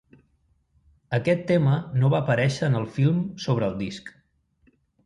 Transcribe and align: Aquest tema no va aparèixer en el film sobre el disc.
Aquest 1.17 1.45
tema 1.53 1.75
no 1.99 2.11
va 2.17 2.23
aparèixer 2.27 2.71
en 2.71 2.81
el 2.83 2.89
film 2.99 3.25
sobre 3.47 3.71
el 3.73 3.79
disc. 3.85 4.15